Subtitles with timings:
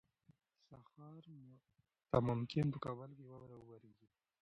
[0.67, 1.23] سهار
[2.09, 4.07] ته ممکن په کابل کې واوره ووریږي.